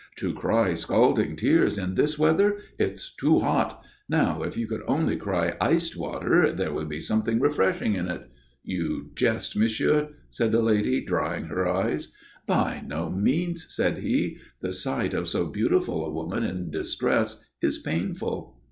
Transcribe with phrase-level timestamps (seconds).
[0.15, 2.57] "To cry scalding tears in this weather!
[2.79, 3.83] It's too hot!
[4.09, 8.27] Now, if you could only cry iced water there would be something refreshing in it."
[8.63, 12.11] "You jest, monsieur," said the lady, drying her eyes.
[12.47, 14.39] "By no means," said he.
[14.61, 18.57] "The sight of so beautiful a woman in distress is painful."